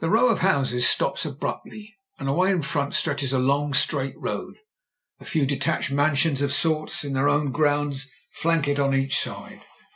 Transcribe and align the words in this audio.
The 0.00 0.10
row 0.10 0.28
of 0.28 0.40
houses 0.40 0.86
stops 0.86 1.24
abruptly, 1.24 1.96
and 2.18 2.28
away 2.28 2.50
in 2.50 2.60
front 2.60 2.94
stretches 2.94 3.32
a 3.32 3.38
long 3.38 3.72
straight 3.72 4.12
road. 4.18 4.58
A 5.20 5.24
few 5.24 5.46
detached 5.46 5.90
mansions 5.90 6.42
of 6.42 6.52
sorts, 6.52 7.02
in 7.02 7.14
their 7.14 7.30
own 7.30 7.50
grounds, 7.50 8.10
flank 8.30 8.68
it 8.68 8.78
on 8.78 8.94
each 8.94 9.18
side. 9.18 9.62